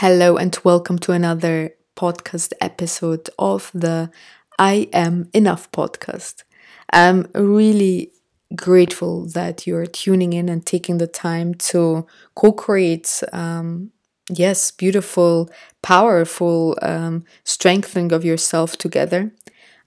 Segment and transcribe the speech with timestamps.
[0.00, 4.10] Hello, and welcome to another podcast episode of the
[4.58, 6.44] I Am Enough podcast.
[6.90, 8.10] I'm really
[8.56, 13.90] grateful that you're tuning in and taking the time to co create, um,
[14.30, 15.50] yes, beautiful,
[15.82, 19.30] powerful um, strengthening of yourself together.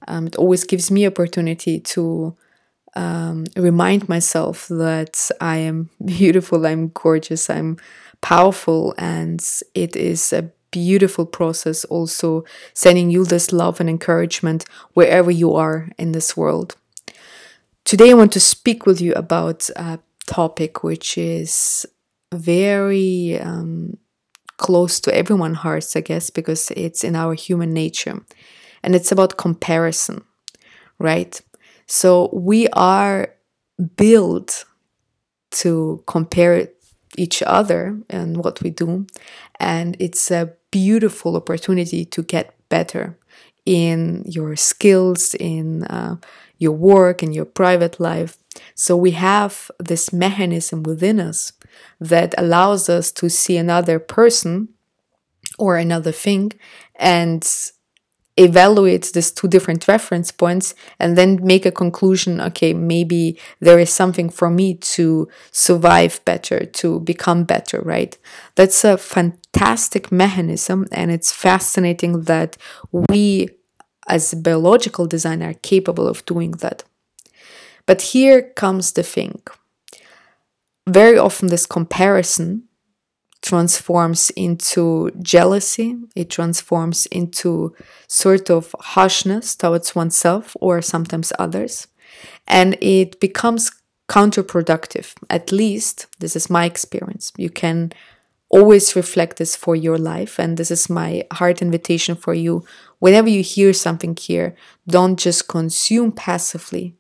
[0.07, 2.38] Um, it always gives me opportunity to
[2.96, 7.78] um, remind myself that I am beautiful, I'm gorgeous, I'm
[8.21, 9.43] powerful, and
[9.73, 12.43] it is a beautiful process also
[12.74, 16.75] sending you this love and encouragement wherever you are in this world.
[17.86, 21.86] Today, I want to speak with you about a topic which is
[22.33, 23.97] very um,
[24.57, 28.21] close to everyone's hearts, I guess, because it's in our human nature.
[28.82, 30.24] And it's about comparison,
[31.00, 31.39] right?
[31.93, 33.36] So we are
[33.97, 34.66] built
[35.61, 36.69] to compare
[37.19, 39.06] each other and what we do.
[39.59, 43.19] And it's a beautiful opportunity to get better
[43.67, 46.16] in your skills, in uh,
[46.58, 48.39] your work, in your private life.
[48.73, 51.53] So we have this mechanism within us
[51.99, 54.69] that allows us to see another person
[55.59, 56.53] or another thing
[56.95, 57.47] and
[58.36, 63.92] evaluate these two different reference points and then make a conclusion okay maybe there is
[63.92, 68.17] something for me to survive better to become better right?
[68.56, 72.58] That's a fantastic mechanism and it's fascinating that
[72.92, 73.50] we
[74.08, 76.84] as biological design are capable of doing that.
[77.86, 79.42] But here comes the thing.
[80.88, 82.64] Very often this comparison
[83.44, 87.75] transforms into jealousy, it transforms into
[88.08, 91.88] sort of harshness towards oneself or sometimes others,
[92.47, 93.69] and it becomes
[94.09, 95.14] counterproductive.
[95.30, 97.33] At least, this is my experience.
[97.38, 97.91] You can
[98.49, 102.64] always reflect this for your life, and this is my heart invitation for you.
[102.99, 104.55] Whenever you hear something here,
[104.88, 106.95] don't just consume passively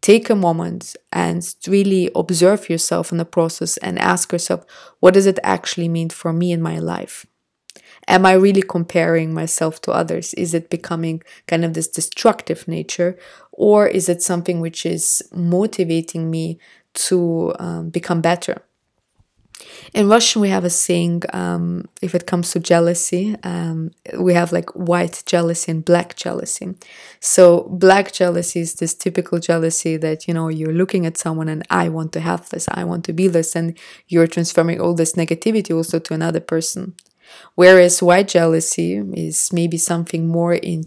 [0.00, 4.64] take a moment and really observe yourself in the process and ask yourself,
[5.00, 7.26] what does it actually mean for me in my life?
[8.08, 10.34] Am I really comparing myself to others?
[10.34, 13.18] Is it becoming kind of this destructive nature?
[13.52, 16.58] Or is it something which is motivating me
[16.94, 18.62] to um, become better?
[19.92, 24.52] In Russian, we have a saying um, if it comes to jealousy, um, we have
[24.52, 26.74] like white jealousy and black jealousy.
[27.18, 31.66] So, black jealousy is this typical jealousy that you know you're looking at someone and
[31.70, 35.14] I want to have this, I want to be this, and you're transforming all this
[35.14, 36.94] negativity also to another person.
[37.56, 40.84] Whereas white jealousy is maybe something more in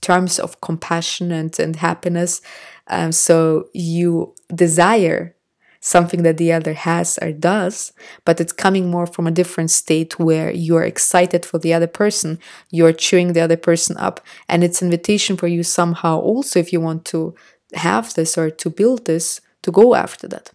[0.00, 2.40] terms of compassion and, and happiness.
[2.86, 5.34] Um, so, you desire
[5.80, 7.92] something that the other has or does,
[8.24, 12.38] but it's coming more from a different state where you're excited for the other person,
[12.70, 16.80] you're cheering the other person up, and it's invitation for you somehow also if you
[16.80, 17.34] want to
[17.74, 20.50] have this or to build this to go after that.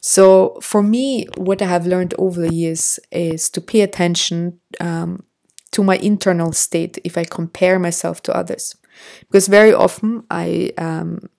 [0.00, 5.24] So for me, what I have learned over the years is to pay attention um,
[5.72, 8.76] to my internal state if I compare myself to others,
[9.20, 11.30] because very often I um,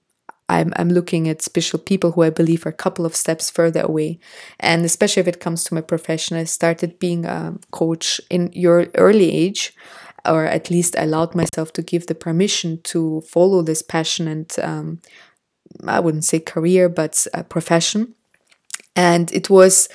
[0.48, 3.82] I'm, I'm looking at special people who I believe are a couple of steps further
[3.82, 4.20] away.
[4.60, 8.88] And especially if it comes to my profession, I started being a coach in your
[8.96, 9.74] early age,
[10.24, 14.56] or at least I allowed myself to give the permission to follow this passion and
[14.62, 15.02] um,
[15.88, 18.14] I wouldn't say career, but profession.
[18.96, 19.90] And it was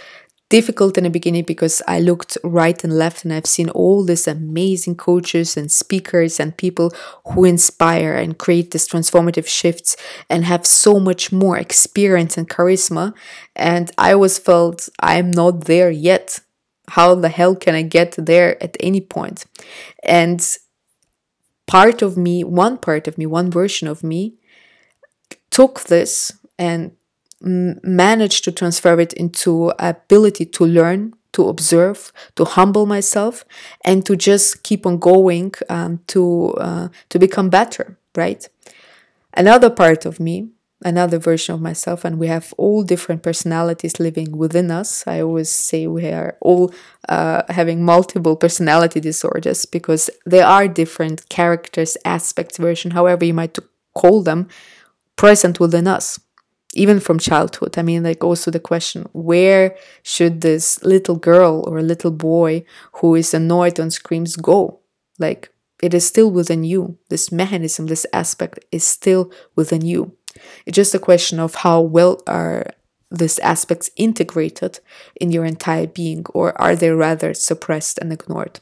[0.50, 4.28] difficult in the beginning because I looked right and left and I've seen all these
[4.28, 6.92] amazing coaches and speakers and people
[7.28, 9.96] who inspire and create these transformative shifts
[10.28, 13.14] and have so much more experience and charisma.
[13.56, 16.40] And I always felt I'm not there yet.
[16.88, 19.46] How the hell can I get there at any point?
[20.02, 20.44] And
[21.66, 24.34] part of me, one part of me, one version of me
[25.50, 26.92] took this and
[27.40, 33.44] manage to transfer it into ability to learn to observe to humble myself
[33.84, 38.48] and to just keep on going um, to uh, to become better right?
[39.34, 40.48] Another part of me
[40.82, 45.06] another version of myself and we have all different personalities living within us.
[45.06, 46.72] I always say we are all
[47.06, 53.58] uh, having multiple personality disorders because there are different characters aspects version however you might
[53.94, 54.48] call them
[55.16, 56.18] present within us
[56.74, 57.76] even from childhood.
[57.78, 62.64] I mean, like also the question where should this little girl or little boy
[62.94, 64.80] who is annoyed and screams go?
[65.18, 65.50] Like,
[65.82, 66.98] it is still within you.
[67.08, 70.16] This mechanism, this aspect is still within you.
[70.66, 72.66] It's just a question of how well are
[73.10, 74.78] these aspects integrated
[75.20, 78.60] in your entire being, or are they rather suppressed and ignored?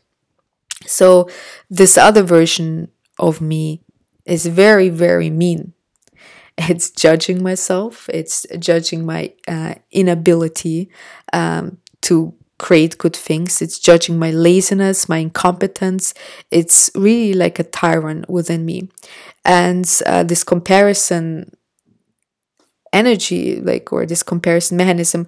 [0.86, 1.28] So,
[1.68, 2.88] this other version
[3.18, 3.82] of me
[4.24, 5.74] is very, very mean.
[6.58, 10.90] It's judging myself, it's judging my uh, inability
[11.32, 16.14] um, to create good things, it's judging my laziness, my incompetence.
[16.50, 18.88] It's really like a tyrant within me.
[19.44, 21.52] And uh, this comparison
[22.92, 25.26] energy, like, or this comparison mechanism,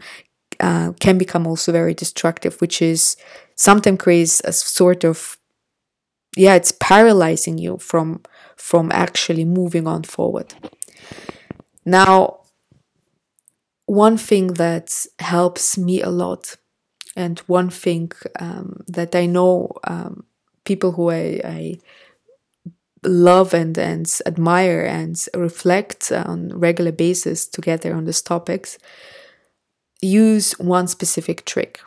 [0.58, 3.16] uh, can become also very destructive, which is
[3.54, 5.38] sometimes creates a sort of
[6.36, 8.22] yeah, it's paralyzing you from
[8.56, 10.54] from actually moving on forward.
[11.84, 12.40] Now,
[13.86, 16.56] one thing that helps me a lot,
[17.16, 20.24] and one thing um, that I know um,
[20.64, 21.78] people who I, I
[23.02, 28.78] love and, and admire and reflect on regular basis together on these topics
[30.02, 31.80] use one specific trick.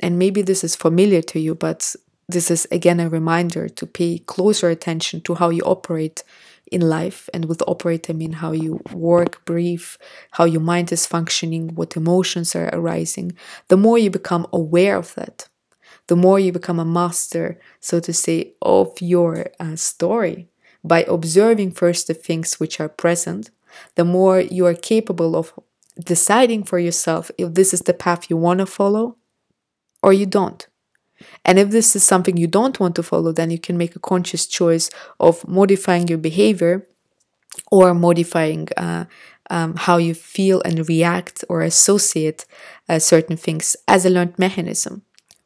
[0.00, 1.94] And maybe this is familiar to you but
[2.28, 6.24] this is again a reminder to pay closer attention to how you operate
[6.72, 9.86] in life and with operate i mean how you work breathe
[10.32, 13.32] how your mind is functioning what emotions are arising.
[13.68, 15.48] The more you become aware of that
[16.06, 20.48] the more you become a master so to say of your uh, story.
[20.86, 23.50] By observing first the things which are present
[23.94, 25.52] the more you are capable of
[25.98, 29.16] deciding for yourself if this is the path you want to follow
[30.02, 30.66] or you don't
[31.44, 34.00] and if this is something you don't want to follow, then you can make a
[34.00, 34.90] conscious choice
[35.20, 36.86] of modifying your behavior
[37.70, 39.04] or modifying uh,
[39.50, 42.46] um, how you feel and react or associate
[42.88, 45.02] uh, certain things as a learned mechanism.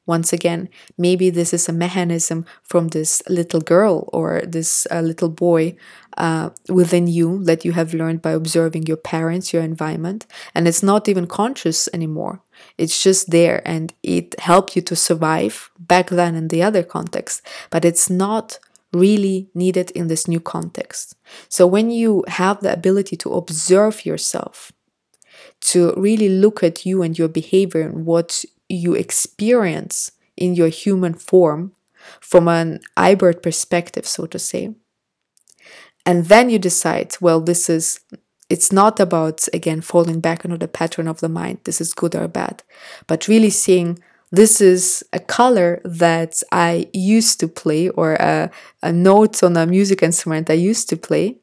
[0.07, 5.29] Once again, maybe this is a mechanism from this little girl or this uh, little
[5.29, 5.77] boy
[6.17, 10.83] uh, within you that you have learned by observing your parents, your environment, and it's
[10.83, 12.41] not even conscious anymore.
[12.77, 17.43] It's just there and it helped you to survive back then in the other context,
[17.71, 18.59] but it's not
[18.93, 21.15] really needed in this new context.
[21.49, 24.73] So when you have the ability to observe yourself,
[25.61, 31.15] to really look at you and your behavior and what you experience in your human
[31.15, 31.73] form
[32.21, 34.75] from an iBird perspective, so to say.
[36.07, 38.01] And then you decide, well, this is,
[38.49, 42.15] it's not about, again, falling back into the pattern of the mind, this is good
[42.15, 42.63] or bad,
[43.07, 43.99] but really seeing
[44.31, 48.51] this is a color that I used to play or a,
[48.83, 51.37] a note on a music instrument I used to play,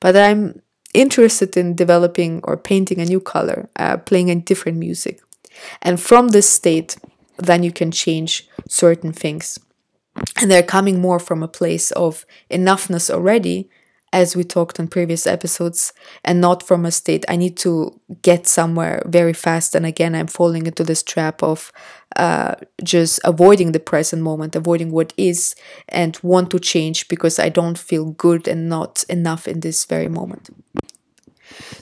[0.00, 0.62] but I'm
[0.94, 5.20] interested in developing or painting a new color, uh, playing a different music.
[5.82, 6.96] And from this state,
[7.36, 9.58] then you can change certain things.
[10.40, 13.68] And they're coming more from a place of enoughness already,
[14.12, 15.92] as we talked on previous episodes,
[16.24, 19.74] and not from a state I need to get somewhere very fast.
[19.74, 21.72] And again, I'm falling into this trap of
[22.16, 25.54] uh, just avoiding the present moment, avoiding what is,
[25.88, 30.08] and want to change because I don't feel good and not enough in this very
[30.08, 30.50] moment.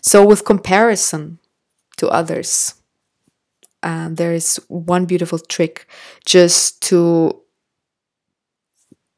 [0.03, 1.39] So, with comparison
[1.97, 2.75] to others,
[3.83, 5.87] um, there is one beautiful trick
[6.25, 7.43] just to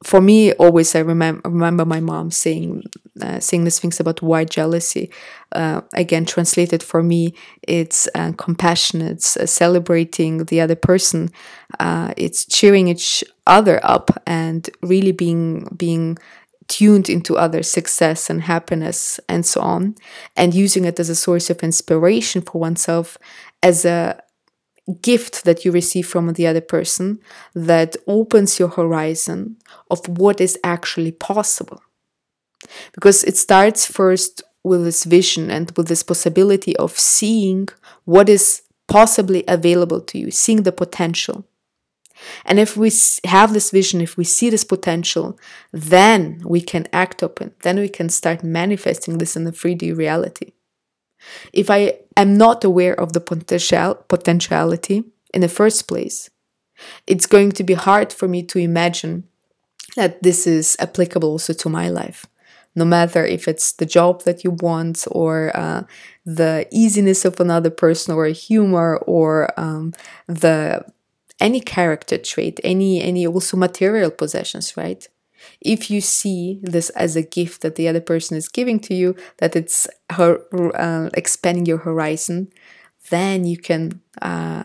[0.03, 2.83] for me always i remember remember my mom saying
[3.21, 5.11] uh, saying these things about why jealousy
[5.53, 11.29] uh, again translated for me it's uh, compassionate uh, celebrating the other person
[11.81, 16.17] uh, it's cheering each other up and really being being
[16.69, 19.95] tuned into other success and happiness and so on
[20.37, 23.19] and using it as a source of inspiration for oneself
[23.63, 24.23] as a
[25.03, 27.21] gift that you receive from the other person
[27.55, 29.57] that opens your horizon
[29.91, 31.83] of what is actually possible.
[32.93, 37.69] Because it starts first with this vision and with this possibility of seeing
[38.05, 41.47] what is possibly available to you, seeing the potential.
[42.45, 42.93] And if we
[43.25, 45.39] have this vision, if we see this potential,
[45.73, 50.53] then we can act upon, then we can start manifesting this in the 3D reality.
[51.53, 56.31] If I am not aware of the potential potentiality in the first place,
[57.07, 59.25] it's going to be hard for me to imagine
[59.97, 62.27] that this is applicable also to my life.
[62.77, 65.83] No matter if it's the job that you want, or uh,
[66.25, 69.93] the easiness of another person, or humor, or um,
[70.29, 70.85] the
[71.41, 75.09] any character trait, any any also material possessions, right?
[75.61, 79.17] If you see this as a gift that the other person is giving to you,
[79.39, 80.41] that it's her,
[80.75, 82.53] uh, expanding your horizon,
[83.11, 84.65] then you can uh,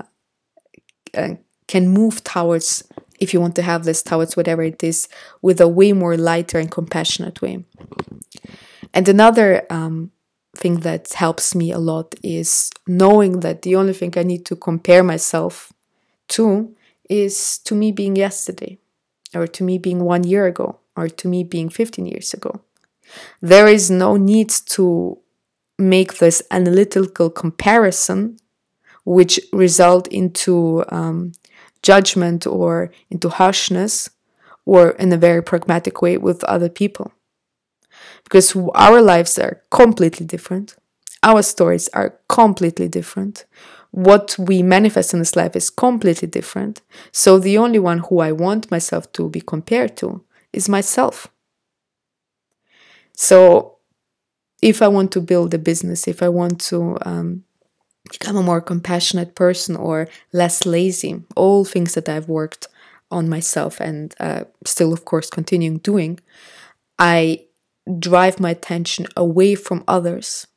[1.13, 1.35] uh,
[1.67, 2.83] can move towards
[3.19, 5.07] if you want to have this towards whatever it is
[5.41, 7.63] with a way more lighter and compassionate way.
[8.93, 10.11] And another um,
[10.55, 14.55] thing that helps me a lot is knowing that the only thing I need to
[14.55, 15.71] compare myself
[16.29, 16.75] to
[17.09, 18.77] is to me being yesterday,
[19.35, 22.61] or to me being one year ago, or to me being 15 years ago.
[23.41, 25.19] There is no need to
[25.77, 28.37] make this analytical comparison,
[29.03, 31.33] which result into um,
[31.83, 34.09] judgment or into harshness,
[34.65, 37.11] or in a very pragmatic way with other people
[38.25, 40.75] because our lives are completely different.
[41.23, 43.45] Our stories are completely different.
[43.95, 46.81] What we manifest in this life is completely different.
[47.13, 50.21] So the only one who I want myself to be compared to
[50.51, 51.29] is myself.
[53.13, 53.77] So
[54.61, 57.45] if I want to build a business, if I want to um,
[58.11, 62.67] become a more compassionate person or less lazy, all things that I've worked
[63.09, 66.19] on myself and uh, still, of course, continuing doing,
[66.99, 67.45] I
[67.97, 70.47] drive my attention away from others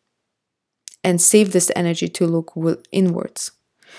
[1.05, 2.53] and save this energy to look
[2.93, 3.53] inwards.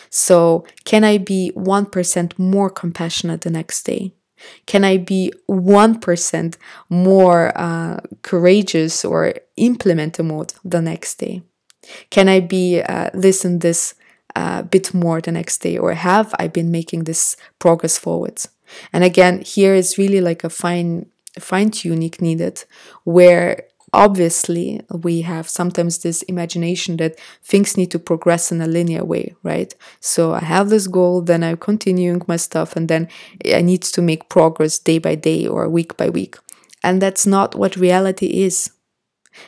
[0.10, 4.14] So, can I be 1% more compassionate the next day?
[4.66, 6.58] Can I be 1%
[6.90, 11.42] more uh, courageous or implement a mode the next day?
[12.10, 13.96] Can I be uh, this and this
[14.36, 15.78] uh, bit more the next day?
[15.78, 18.48] Or have I been making this progress forwards?
[18.94, 22.64] And again, here is really like a fine fine tuning needed
[23.04, 23.64] where
[23.94, 29.34] obviously we have sometimes this imagination that things need to progress in a linear way
[29.44, 33.08] right so i have this goal then i'm continuing my stuff and then
[33.54, 36.38] i need to make progress day by day or week by week
[36.84, 38.72] and that's not what reality is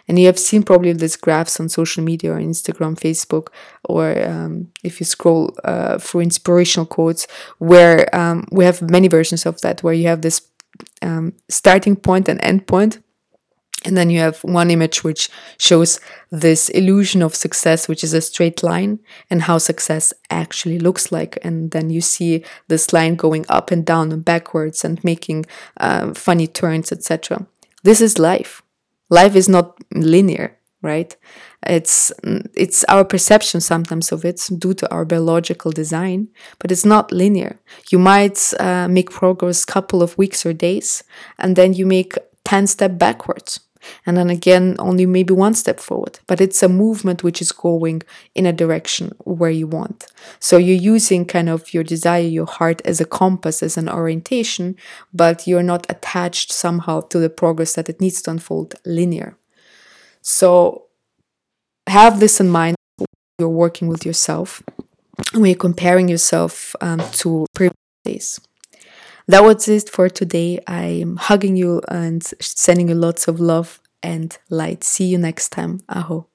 [0.07, 3.47] and you have seen probably these graphs on social media or Instagram, Facebook,
[3.83, 9.45] or um, if you scroll uh, through inspirational quotes, where um, we have many versions
[9.45, 10.47] of that, where you have this
[11.01, 12.99] um, starting point and end point.
[13.83, 18.21] And then you have one image which shows this illusion of success, which is a
[18.21, 21.39] straight line, and how success actually looks like.
[21.41, 25.45] And then you see this line going up and down and backwards and making
[25.77, 27.47] uh, funny turns, etc.
[27.83, 28.61] This is life.
[29.09, 31.15] Life is not linear, right?
[31.65, 32.11] It's
[32.55, 37.59] it's our perception sometimes of it due to our biological design, but it's not linear.
[37.91, 41.03] You might uh, make progress couple of weeks or days,
[41.37, 43.59] and then you make ten step backwards,
[44.05, 46.19] and then again only maybe one step forward.
[46.27, 48.03] But it's a movement which is going
[48.35, 50.07] in a direction where you want.
[50.39, 54.75] So you're using kind of your desire, your heart as a compass, as an orientation,
[55.13, 59.37] but you're not attached somehow to the progress that it needs to unfold linear.
[60.21, 60.85] So
[61.87, 63.07] have this in mind when
[63.39, 64.61] you're working with yourself
[65.33, 68.39] when you're comparing yourself um, to previous days.
[69.31, 70.59] That was it for today.
[70.67, 74.83] I'm hugging you and sending you lots of love and light.
[74.83, 75.79] See you next time.
[75.87, 76.27] Aho.